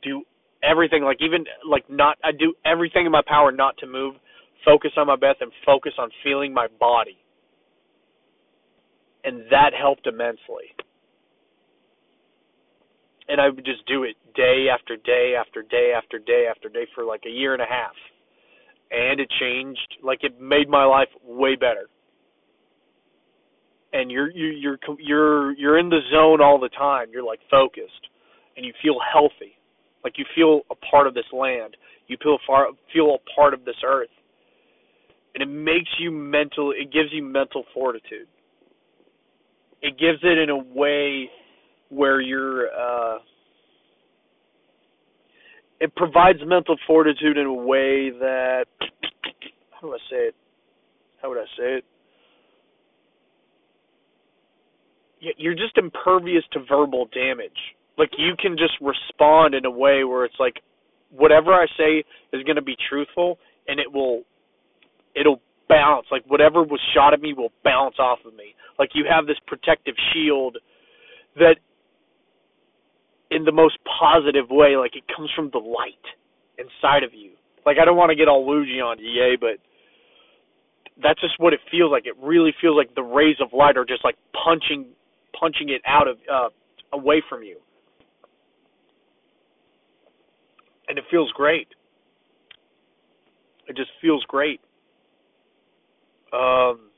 do 0.01 0.23
everything 0.63 1.03
like 1.03 1.19
even 1.21 1.45
like 1.69 1.85
not 1.89 2.17
I 2.23 2.31
do 2.31 2.53
everything 2.65 3.05
in 3.05 3.11
my 3.11 3.23
power 3.27 3.51
not 3.51 3.77
to 3.79 3.87
move, 3.87 4.15
focus 4.65 4.91
on 4.97 5.07
my 5.07 5.15
breath 5.15 5.37
and 5.41 5.51
focus 5.65 5.93
on 5.99 6.09
feeling 6.23 6.53
my 6.53 6.67
body. 6.79 7.17
and 9.25 9.41
that 9.51 9.71
helped 9.79 10.07
immensely. 10.07 10.71
And 13.29 13.41
I 13.41 13.49
would 13.49 13.65
just 13.65 13.85
do 13.87 14.03
it 14.03 14.15
day 14.35 14.67
after 14.73 14.97
day 14.97 15.35
after 15.39 15.63
day 15.63 15.93
after 15.97 16.19
day 16.19 16.47
after 16.49 16.69
day 16.69 16.87
for 16.95 17.05
like 17.05 17.23
a 17.27 17.31
year 17.31 17.53
and 17.53 17.61
a 17.63 17.67
half. 17.67 17.95
And 18.91 19.19
it 19.19 19.29
changed, 19.39 19.97
like 20.03 20.19
it 20.23 20.41
made 20.41 20.69
my 20.69 20.85
life 20.85 21.09
way 21.25 21.55
better. 21.55 21.87
And 23.93 24.11
you're 24.11 24.31
you're 24.31 24.53
you're 24.53 24.79
you're 24.99 25.53
you're 25.57 25.79
in 25.79 25.89
the 25.89 26.01
zone 26.13 26.41
all 26.41 26.59
the 26.59 26.69
time. 26.69 27.09
You're 27.11 27.25
like 27.25 27.41
focused, 27.51 28.07
and 28.57 28.65
you 28.65 28.73
feel 28.83 28.97
healthy, 29.13 29.56
like 30.07 30.17
you 30.17 30.25
feel 30.35 30.61
a 30.71 30.75
part 30.89 31.07
of 31.07 31.13
this 31.13 31.27
land. 31.33 31.75
You 32.07 32.17
feel 32.23 32.37
far 32.47 32.67
feel 32.93 33.15
a 33.15 33.35
part 33.35 33.53
of 33.53 33.65
this 33.65 33.75
earth, 33.85 34.09
and 35.35 35.43
it 35.43 35.53
makes 35.53 35.89
you 35.99 36.11
mental. 36.11 36.71
It 36.71 36.93
gives 36.93 37.09
you 37.11 37.23
mental 37.23 37.65
fortitude 37.73 38.27
it 39.81 39.97
gives 39.97 40.19
it 40.23 40.37
in 40.37 40.49
a 40.49 40.57
way 40.57 41.29
where 41.89 42.21
you're 42.21 42.67
uh 42.67 43.19
it 45.79 45.95
provides 45.95 46.39
mental 46.45 46.75
fortitude 46.87 47.37
in 47.37 47.45
a 47.45 47.53
way 47.53 48.09
that 48.09 48.65
how 49.71 49.87
do 49.87 49.93
I 49.93 49.97
say 50.09 50.17
it? 50.27 50.35
How 51.21 51.29
would 51.29 51.37
I 51.37 51.45
say 51.57 51.77
it? 51.77 51.85
You're 55.37 55.55
just 55.55 55.77
impervious 55.77 56.43
to 56.53 56.59
verbal 56.67 57.07
damage. 57.13 57.51
Like 57.97 58.11
you 58.17 58.33
can 58.39 58.57
just 58.57 58.73
respond 58.81 59.55
in 59.55 59.65
a 59.65 59.71
way 59.71 60.03
where 60.03 60.25
it's 60.25 60.39
like 60.39 60.61
whatever 61.09 61.53
I 61.53 61.65
say 61.77 62.03
is 62.33 62.43
going 62.43 62.55
to 62.57 62.61
be 62.61 62.75
truthful 62.89 63.39
and 63.67 63.79
it 63.79 63.91
will 63.91 64.23
it'll 65.15 65.41
bounce. 65.69 66.07
Like 66.11 66.23
whatever 66.27 66.63
was 66.63 66.79
shot 66.93 67.13
at 67.13 67.21
me 67.21 67.33
will 67.33 67.51
bounce 67.63 67.95
off 67.99 68.19
of 68.25 68.33
me. 68.35 68.55
Like 68.79 68.89
you 68.93 69.05
have 69.09 69.25
this 69.25 69.37
protective 69.47 69.95
shield 70.13 70.57
that 71.35 71.55
in 73.31 73.43
the 73.43 73.51
most 73.51 73.77
positive 73.99 74.49
way, 74.49 74.77
like 74.77 74.95
it 74.95 75.03
comes 75.15 75.29
from 75.35 75.49
the 75.51 75.59
light 75.59 75.93
inside 76.57 77.03
of 77.03 77.13
you. 77.13 77.31
Like 77.65 77.77
I 77.81 77.85
don't 77.85 77.97
want 77.97 78.09
to 78.11 78.15
get 78.15 78.27
all 78.27 78.45
woozy 78.45 78.79
on 78.79 78.99
EA, 78.99 79.37
but 79.39 79.59
that's 81.01 81.19
just 81.19 81.35
what 81.39 81.53
it 81.53 81.59
feels 81.69 81.91
like. 81.91 82.05
It 82.05 82.15
really 82.21 82.53
feels 82.61 82.77
like 82.77 82.93
the 82.95 83.03
rays 83.03 83.35
of 83.41 83.49
light 83.53 83.77
are 83.77 83.85
just 83.85 84.03
like 84.03 84.15
punching 84.33 84.85
punching 85.39 85.69
it 85.69 85.81
out 85.85 86.07
of 86.07 86.17
uh 86.31 86.49
away 86.93 87.21
from 87.27 87.43
you. 87.43 87.57
And 90.87 90.97
it 90.97 91.03
feels 91.11 91.31
great. 91.33 91.67
It 93.67 93.75
just 93.75 93.91
feels 94.01 94.23
great. 94.27 94.61
Um, 96.33 96.89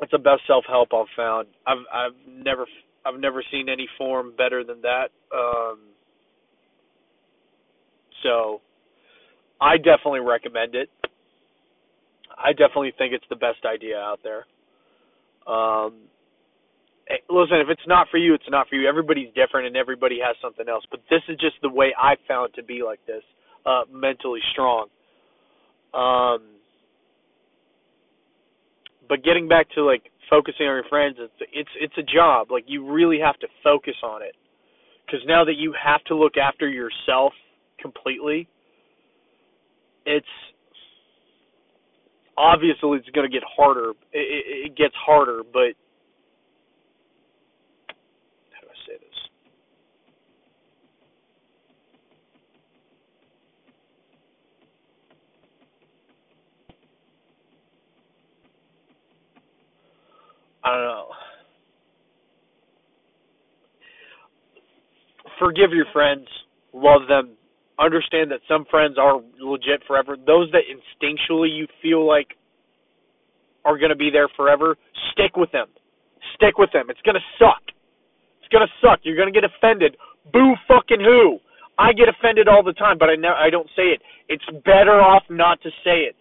it's 0.00 0.12
the 0.12 0.18
best 0.18 0.42
self 0.46 0.64
help 0.68 0.88
I've 0.94 1.06
found. 1.16 1.48
I've 1.66 1.78
I've 1.92 2.12
never 2.28 2.66
I've 3.04 3.20
never 3.20 3.42
seen 3.50 3.68
any 3.68 3.88
form 3.98 4.32
better 4.36 4.64
than 4.64 4.80
that. 4.82 5.08
Um, 5.34 5.78
so 8.22 8.60
I 9.60 9.76
definitely 9.76 10.20
recommend 10.20 10.74
it. 10.74 10.88
I 12.36 12.52
definitely 12.52 12.92
think 12.96 13.12
it's 13.12 13.24
the 13.28 13.36
best 13.36 13.64
idea 13.64 13.98
out 13.98 14.20
there. 14.22 14.46
Um, 15.52 15.94
listen, 17.28 17.58
if 17.58 17.68
it's 17.68 17.86
not 17.86 18.08
for 18.10 18.18
you, 18.18 18.34
it's 18.34 18.44
not 18.48 18.68
for 18.68 18.76
you. 18.76 18.88
Everybody's 18.88 19.32
different 19.34 19.66
and 19.66 19.76
everybody 19.76 20.18
has 20.24 20.36
something 20.42 20.68
else. 20.68 20.84
But 20.90 21.00
this 21.10 21.22
is 21.28 21.36
just 21.38 21.56
the 21.62 21.68
way 21.68 21.94
I 21.98 22.16
found 22.28 22.54
to 22.54 22.62
be 22.62 22.82
like 22.84 23.00
this, 23.06 23.22
uh, 23.66 23.82
mentally 23.90 24.40
strong. 24.52 24.86
Um, 25.92 26.42
but 29.08 29.24
getting 29.24 29.48
back 29.48 29.66
to 29.74 29.84
like 29.84 30.02
focusing 30.28 30.66
on 30.66 30.74
your 30.74 30.84
friends, 30.88 31.16
it's 31.18 31.50
it's 31.52 31.70
it's 31.80 31.98
a 31.98 32.02
job. 32.02 32.50
Like 32.50 32.64
you 32.66 32.90
really 32.90 33.18
have 33.18 33.38
to 33.40 33.48
focus 33.64 33.96
on 34.04 34.22
it, 34.22 34.36
because 35.04 35.20
now 35.26 35.44
that 35.44 35.56
you 35.56 35.74
have 35.82 36.02
to 36.04 36.16
look 36.16 36.36
after 36.36 36.68
yourself 36.68 37.32
completely, 37.80 38.46
it's 40.06 40.26
obviously 42.38 42.98
it's 42.98 43.08
going 43.10 43.28
to 43.28 43.32
get 43.32 43.42
harder. 43.56 43.90
It, 44.12 44.18
it, 44.46 44.66
it 44.66 44.76
gets 44.76 44.94
harder, 44.94 45.42
but 45.52 45.74
I 60.70 60.76
don't 60.76 60.84
know. 60.84 61.08
Forgive 65.38 65.72
your 65.72 65.86
friends, 65.92 66.28
love 66.72 67.08
them, 67.08 67.34
understand 67.78 68.30
that 68.30 68.40
some 68.46 68.64
friends 68.70 68.96
are 68.98 69.20
legit 69.40 69.82
forever. 69.86 70.14
Those 70.14 70.50
that 70.52 70.62
instinctually 70.70 71.50
you 71.50 71.66
feel 71.82 72.06
like 72.06 72.36
are 73.64 73.78
going 73.78 73.90
to 73.90 73.96
be 73.96 74.10
there 74.12 74.28
forever, 74.36 74.76
stick 75.12 75.36
with 75.36 75.50
them. 75.50 75.66
Stick 76.36 76.58
with 76.58 76.70
them. 76.72 76.86
It's 76.88 77.00
going 77.02 77.16
to 77.16 77.26
suck. 77.38 77.62
It's 78.38 78.48
going 78.52 78.66
to 78.66 78.72
suck. 78.80 79.00
You're 79.02 79.16
going 79.16 79.32
to 79.32 79.34
get 79.34 79.48
offended. 79.48 79.96
Boo 80.32 80.54
fucking 80.68 81.00
who? 81.00 81.38
I 81.78 81.92
get 81.92 82.08
offended 82.08 82.46
all 82.46 82.62
the 82.62 82.74
time, 82.74 82.98
but 82.98 83.08
I 83.08 83.16
ne- 83.16 83.40
I 83.40 83.50
don't 83.50 83.68
say 83.74 83.96
it. 83.96 84.02
It's 84.28 84.44
better 84.64 85.00
off 85.00 85.24
not 85.30 85.60
to 85.62 85.70
say 85.82 86.04
it. 86.04 86.14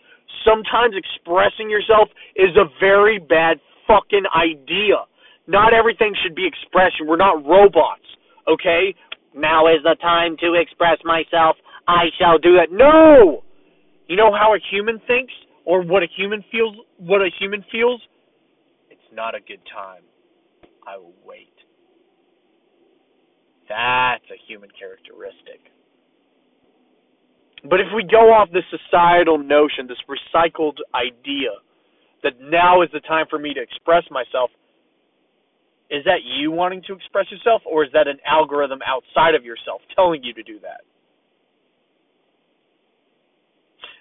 Sometimes 0.47 0.95
expressing 0.95 1.69
yourself 1.69 2.07
is 2.35 2.55
a 2.55 2.65
very 2.79 3.19
bad 3.19 3.59
fucking 3.89 4.29
idea. 4.37 5.09
Not 5.47 5.73
everything 5.73 6.13
should 6.21 6.35
be 6.35 6.45
expression. 6.45 7.07
We're 7.07 7.17
not 7.17 7.43
robots, 7.43 8.05
okay? 8.47 8.93
Now 9.33 9.65
is 9.67 9.81
the 9.83 9.95
time 9.99 10.37
to 10.41 10.53
express 10.53 10.99
myself. 11.03 11.57
I 11.87 12.13
shall 12.19 12.37
do 12.37 12.53
that. 12.53 12.69
No! 12.71 13.43
You 14.07 14.15
know 14.15 14.31
how 14.31 14.53
a 14.53 14.59
human 14.71 15.01
thinks 15.07 15.33
or 15.65 15.81
what 15.81 16.03
a 16.03 16.07
human 16.15 16.43
feels 16.51 16.75
what 16.97 17.21
a 17.21 17.29
human 17.39 17.65
feels? 17.71 18.01
It's 18.89 19.09
not 19.13 19.33
a 19.33 19.39
good 19.39 19.61
time. 19.73 20.03
I 20.85 20.97
will 20.97 21.13
wait. 21.25 21.53
That's 23.67 24.25
a 24.31 24.37
human 24.47 24.69
characteristic. 24.77 25.71
But 27.69 27.79
if 27.79 27.87
we 27.95 28.03
go 28.03 28.33
off 28.33 28.49
this 28.51 28.63
societal 28.69 29.37
notion, 29.37 29.87
this 29.87 30.01
recycled 30.09 30.77
idea 30.95 31.51
that 32.23 32.33
now 32.41 32.81
is 32.81 32.89
the 32.93 32.99
time 33.01 33.25
for 33.29 33.39
me 33.39 33.53
to 33.53 33.61
express 33.61 34.03
myself. 34.11 34.49
Is 35.89 36.03
that 36.05 36.21
you 36.23 36.51
wanting 36.51 36.83
to 36.87 36.93
express 36.93 37.25
yourself, 37.31 37.63
or 37.65 37.83
is 37.83 37.91
that 37.93 38.07
an 38.07 38.19
algorithm 38.25 38.79
outside 38.85 39.33
of 39.33 39.43
yourself 39.43 39.81
telling 39.95 40.23
you 40.23 40.33
to 40.33 40.43
do 40.43 40.59
that? 40.61 40.81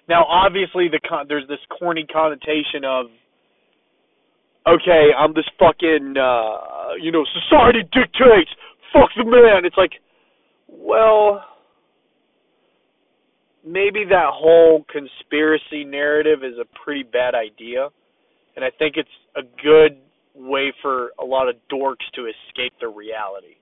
Now, 0.07 0.25
obviously, 0.25 0.87
the 0.87 0.99
con- 1.07 1.25
there's 1.27 1.47
this 1.47 1.59
corny 1.77 2.05
connotation 2.11 2.83
of, 2.85 3.07
okay, 4.67 5.09
I'm 5.17 5.33
this 5.33 5.49
fucking, 5.57 6.15
uh, 6.17 6.93
you 7.01 7.11
know, 7.11 7.25
society 7.49 7.81
dictates, 7.91 8.49
fuck 8.93 9.09
the 9.17 9.23
man. 9.23 9.65
It's 9.65 9.77
like, 9.77 9.93
well, 10.67 11.43
maybe 13.65 14.03
that 14.09 14.29
whole 14.31 14.85
conspiracy 14.91 15.83
narrative 15.85 16.43
is 16.43 16.57
a 16.59 16.65
pretty 16.83 17.03
bad 17.03 17.33
idea 17.35 17.89
and 18.59 18.65
I 18.65 18.75
think 18.77 18.95
it's 18.97 19.07
a 19.37 19.41
good 19.63 20.03
way 20.35 20.73
for 20.81 21.11
a 21.17 21.23
lot 21.23 21.47
of 21.47 21.55
dorks 21.71 22.03
to 22.15 22.27
escape 22.27 22.73
their 22.81 22.91
reality. 22.91 23.55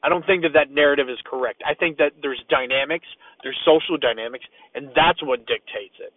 I 0.00 0.08
don't 0.08 0.24
think 0.24 0.42
that 0.42 0.54
that 0.54 0.70
narrative 0.70 1.10
is 1.10 1.18
correct. 1.26 1.60
I 1.66 1.74
think 1.74 1.98
that 1.98 2.12
there's 2.22 2.40
dynamics, 2.48 3.06
there's 3.42 3.58
social 3.66 3.98
dynamics, 3.98 4.44
and 4.76 4.90
that's 4.94 5.20
what 5.24 5.40
dictates 5.40 5.98
it. 5.98 6.14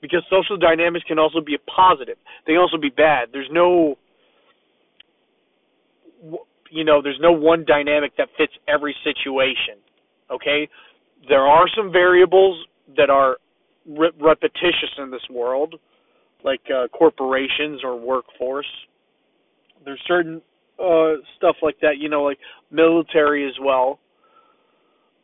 Because 0.00 0.22
social 0.30 0.56
dynamics 0.56 1.04
can 1.08 1.18
also 1.18 1.40
be 1.40 1.58
positive. 1.66 2.14
They 2.46 2.52
can 2.52 2.62
also 2.62 2.78
be 2.78 2.90
bad. 2.90 3.30
There's 3.32 3.50
no 3.50 3.98
you 6.70 6.84
know, 6.84 7.02
there's 7.02 7.18
no 7.20 7.32
one 7.32 7.64
dynamic 7.66 8.16
that 8.18 8.28
fits 8.38 8.52
every 8.68 8.94
situation. 9.02 9.82
Okay? 10.30 10.68
There 11.28 11.42
are 11.42 11.66
some 11.76 11.90
variables 11.90 12.64
that 12.96 13.10
are 13.10 13.38
re- 13.84 14.14
repetitious 14.20 14.94
in 14.98 15.10
this 15.10 15.26
world 15.28 15.74
like 16.44 16.60
uh, 16.74 16.88
corporations 16.88 17.82
or 17.84 17.98
workforce. 17.98 18.66
There's 19.84 20.00
certain 20.06 20.40
uh, 20.78 21.14
stuff 21.36 21.56
like 21.62 21.76
that, 21.82 21.98
you 21.98 22.08
know, 22.08 22.22
like 22.22 22.38
military 22.70 23.46
as 23.46 23.54
well. 23.62 23.98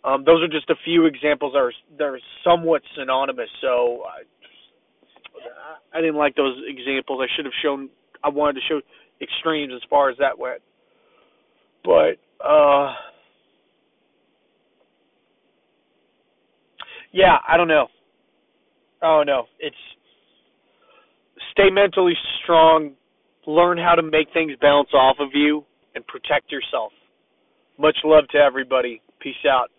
Um, 0.04 0.24
those 0.24 0.42
are 0.42 0.48
just 0.48 0.70
a 0.70 0.76
few 0.84 1.06
examples 1.06 1.52
that 1.54 1.58
are 1.58 1.72
that 1.98 2.04
are 2.04 2.20
somewhat 2.44 2.82
synonymous. 2.96 3.48
So 3.60 4.02
I, 4.06 5.98
I 5.98 6.00
didn't 6.00 6.16
like 6.16 6.36
those 6.36 6.56
examples. 6.66 7.20
I 7.22 7.26
should 7.36 7.44
have 7.44 7.54
shown. 7.62 7.88
I 8.22 8.28
wanted 8.28 8.60
to 8.60 8.66
show 8.68 8.80
extremes 9.20 9.72
as 9.74 9.82
far 9.90 10.10
as 10.10 10.16
that 10.18 10.38
went. 10.38 10.62
But 11.84 12.18
uh, 12.44 12.94
yeah, 17.12 17.38
I 17.46 17.56
don't 17.56 17.68
know. 17.68 17.88
Oh 19.02 19.22
no, 19.26 19.44
it's 19.58 19.76
stay 21.58 21.70
mentally 21.70 22.14
strong, 22.42 22.92
learn 23.46 23.78
how 23.78 23.94
to 23.94 24.02
make 24.02 24.28
things 24.32 24.52
bounce 24.60 24.90
off 24.94 25.16
of 25.18 25.28
you, 25.34 25.64
and 25.94 26.06
protect 26.06 26.52
yourself. 26.52 26.92
Much 27.78 27.96
love 28.04 28.24
to 28.30 28.38
everybody. 28.38 29.00
Peace 29.20 29.34
out. 29.50 29.70